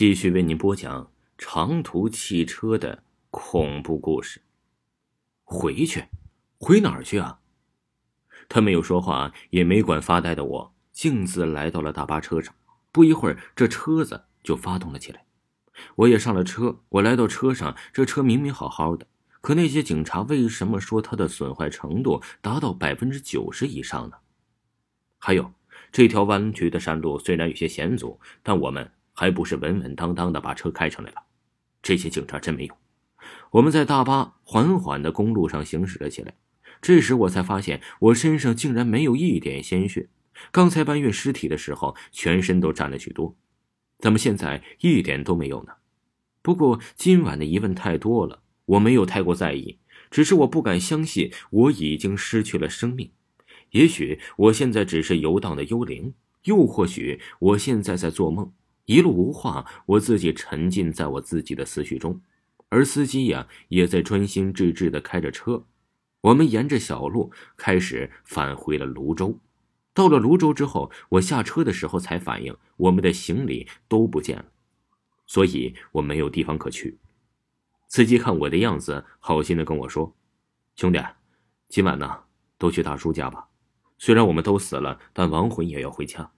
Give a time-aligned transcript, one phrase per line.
[0.00, 4.40] 继续为您播讲长途汽车的恐怖故事。
[5.44, 6.06] 回去，
[6.58, 7.40] 回哪儿去啊？
[8.48, 12.54] 他没有说话，也没管发呆的我，径自来到了大巴车上。
[12.90, 15.26] 不一会儿，这车子就发动了起来。
[15.96, 16.80] 我也上了车。
[16.88, 19.06] 我来到车上，这车明明好好的，
[19.42, 24.16] 可那些警察为什么说它的损坏程度达到百分之九十以上呢？
[25.18, 25.52] 还有，
[25.92, 28.90] 这条弯曲的山路虽然有些险阻，但我们
[29.20, 31.16] 还不是稳稳当当的把车开上来了。
[31.82, 32.74] 这些警察真没用。
[33.50, 36.32] 我们在大巴缓缓的公路上行驶了起来。
[36.80, 40.08] 这时我才发现，我身上竟然没有一点鲜血。
[40.50, 43.36] 刚才搬运尸体的时候，全身都沾了许多，
[43.98, 45.72] 怎么现在一点都没有呢？
[46.40, 49.80] 不过今晚的疑问太多了，我没有太过在意，
[50.10, 53.10] 只是我不敢相信我已经失去了生命。
[53.72, 56.14] 也许我现在只是游荡的幽灵，
[56.44, 58.50] 又或许我现在在做梦。
[58.90, 62.20] 一路无话，我自己沉浸在我自己的思绪中，
[62.70, 65.64] 而司机呀也在专心致志的开着车。
[66.22, 69.38] 我们沿着小路开始返回了泸州。
[69.94, 74.46] 到了泸州之后，我下车的时候才反应，我们的行李都不见了，
[75.24, 76.98] 所以我没有地方可去。
[77.86, 80.12] 司机看我的样子，好心的跟我说
[80.74, 80.98] ：“兄弟，
[81.68, 82.24] 今晚呢，
[82.58, 83.46] 都去大叔家吧。”
[83.98, 86.32] 虽然我们都死了，但亡魂也要回家。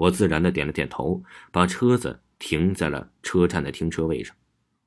[0.00, 4.34] 我自然的点了点头，把车子停在了车站的停车位上。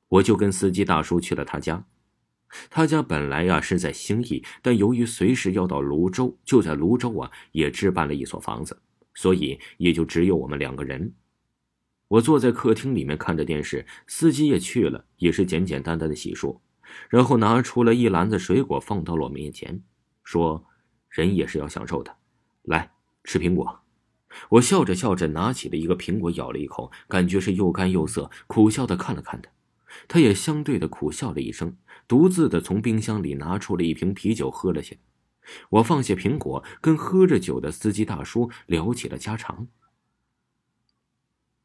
[0.08, 1.86] 我就跟司机大叔去了他家。
[2.68, 8.80] 他家本来呀是在兴义，但由于随时要到泸州，就在泸州啊也置办了一所房子，
[9.14, 11.14] 所以也就只有我们两个人。
[12.08, 16.58] 我坐在客厅里面看着电视，司机也去了，也是简简单单的洗漱，
[17.08, 19.80] 然后拿出了一篮子水果放到了我面前，
[20.24, 20.66] 说。
[21.08, 22.16] 人也是要享受的，
[22.64, 22.90] 来
[23.22, 23.83] 吃苹果。
[24.50, 29.50] 我笑着笑着拿起了一个苹果，咬了一口，感觉是又干又涩，苦笑的看了看他，
[30.08, 31.76] 他也相对的苦笑了一声，
[32.08, 35.00] 独自的从冰箱里拿出了一瓶啤酒喝了起来。
[35.68, 39.68] 我放下苹果，跟喝着酒的司机大叔聊起了家常。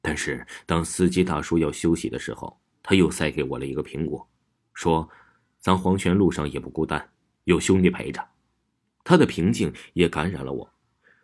[0.02, 4.28] 但是当司机大叔要休息的时候，他又塞给我了一个苹果，
[4.74, 5.10] 说
[5.60, 7.10] ：“咱黄泉路上也不孤单，
[7.44, 8.26] 有兄弟陪着。”
[9.04, 10.74] 他的平静也感染了我。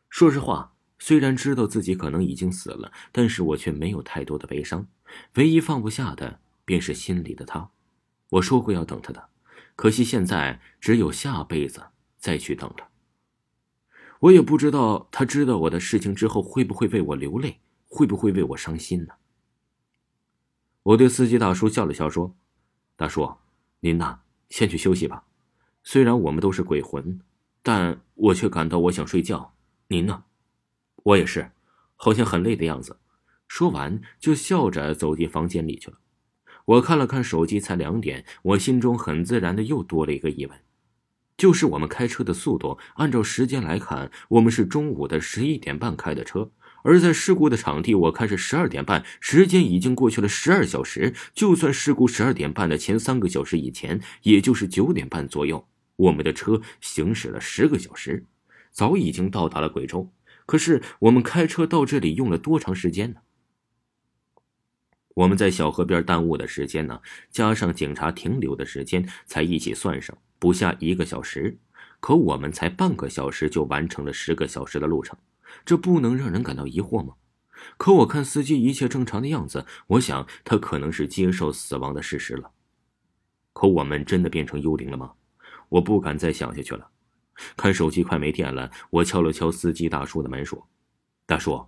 [0.09, 0.75] 说实话，
[1.08, 4.88] 虽然知道自己可能已经死了，但是我却没有太多的悲伤。
[5.36, 7.70] 唯一放不下的便是心里的他。
[8.32, 9.30] 我说过要等他的，
[9.76, 12.90] 可惜现在只有下辈子再去等了。
[14.22, 19.14] 我也不知道他知道我的事情之后会不会为我流泪，会不会为我伤心呢？
[20.82, 22.36] 我对司机大叔笑了笑说
[22.98, 23.32] ：“大叔，
[23.82, 25.26] 您呐，先去休息吧。
[25.84, 27.22] 虽然我们都是鬼魂。”
[27.62, 29.54] 但我却感到我想睡觉，
[29.90, 30.24] 您呢？
[31.06, 31.52] 我也是，
[31.96, 32.98] 好像很累的样子。
[33.48, 36.00] 说完就笑着走进房间里去了。
[36.66, 40.60] 我看了看手机，才两点，我心中很自然的又多了一个疑问，
[41.38, 46.50] 就是我们开车的速度，按照时间来看，我们是中午的十一点半开的车，
[46.84, 51.14] 而在事故的场地，我看是十二点半，时间已经过去了十二小时。
[51.36, 55.68] 就算事故十二点半的前三个小时以前，也就是九点半左右。
[55.98, 58.26] 我们的车行驶了十个小时，
[58.72, 60.12] 早已经到达了贵州。
[60.45, 63.22] 可是我们开车到这里用了多长时间呢？
[65.16, 71.57] 我们在小河边耽误的时间呢，加上警察停留的时间，才一起算上不下一个小时。
[72.00, 75.17] 可我们才半个小时就完成了十个小时的路程，
[75.66, 77.16] 这不能让人感到疑惑吗？
[77.77, 82.51] 可我看司机一切正常的样子，我想他可能是接受死亡的事实了。
[83.53, 85.13] 可我们真的变成幽灵了吗？
[85.69, 86.89] 我不敢再想下去了，
[87.56, 90.68] 看手机快没电了，我敲了敲司机大叔的门，说
[91.25, 91.66] ：“大叔，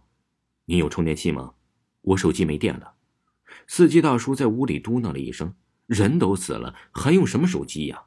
[0.65, 1.53] 你有充电器吗？
[2.01, 2.93] 我手机没电了。”
[3.67, 5.53] 司机大叔在屋里嘟囔了一声
[5.87, 8.03] ：“人都死了，还用什么手机呀？”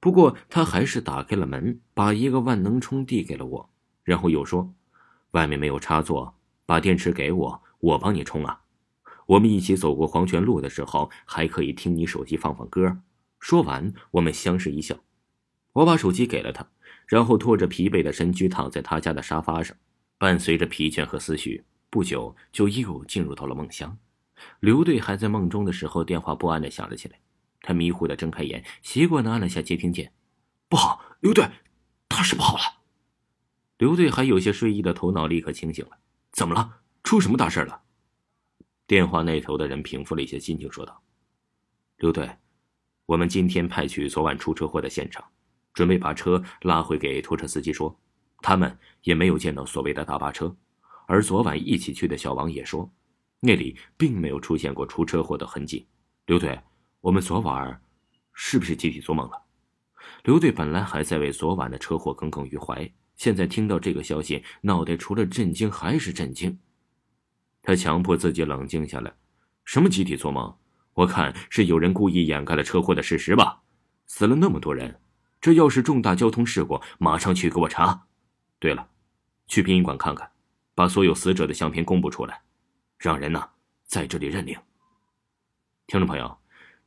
[0.00, 3.70] 不过他还是打开了门，把一个万能充递给了我，
[4.02, 4.74] 然后又说
[5.32, 8.60] ：“外面没有插座，把电池给我，我帮你充啊。
[9.26, 12.98] 我们一起走过黄泉路的时候，还可以听你手机放放歌。”
[13.40, 14.96] 说完，我们相视一笑。
[15.74, 16.66] 我把手机给了他，
[17.06, 19.76] 然后拖着疲惫的身躯躺在他家的沙发上，
[20.18, 23.98] 伴随着疲倦和思绪，不久就又进入到了梦乡。
[24.60, 27.18] 刘队还在梦中的时候，电话不安的响了起来。
[27.60, 30.12] 他迷糊的睁开眼，习惯的按了下接听键。
[30.68, 31.48] 不好，刘队，
[32.06, 32.62] 大事不好了。
[33.78, 35.98] 刘队还有些睡意的头脑立刻清醒了。
[36.30, 36.82] 怎么了？
[37.02, 37.82] 出什么大事了？
[38.86, 41.02] 电话那头的人平复了一些心情，说道
[41.98, 42.30] ：“刘队。”
[43.06, 45.22] 我们今天派去昨晚出车祸的现场，
[45.74, 47.94] 准备把车拉回给拖车司机说，
[48.40, 50.56] 他们也没有见到所谓的大巴车，
[51.06, 52.90] 而昨晚一起去的小王也说，
[53.40, 55.86] 那里并没有出现过出车祸的痕迹。
[56.26, 56.58] 刘队，
[57.00, 57.82] 我们昨晚
[58.32, 59.42] 是不是集体做梦了？
[60.22, 66.56] 刘队本来还在为昨晚的车祸耿耿于怀，现在听到这个消息，脑袋除了震惊还是震惊。
[67.62, 69.12] 他强迫自己冷静下来。
[69.64, 70.54] 什么集体做梦？
[70.92, 73.62] 我看是有人故意掩盖了车祸的事实吧？
[74.06, 75.00] 死了那么多人，
[75.44, 78.06] 这要是重大交通事故，马上去给我查。
[78.58, 78.88] 对了，
[79.46, 80.30] 去殡仪馆看看，
[80.74, 82.40] 把所有死者的相片公布出来，
[82.96, 83.50] 让人呢
[83.84, 84.58] 在这里认领。
[85.86, 86.38] 听众朋友，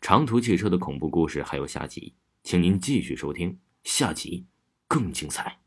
[0.01, 4.47] 长途汽车的恐怖故事还有下集，请您继续收听，下集
[4.87, 5.59] 更精彩。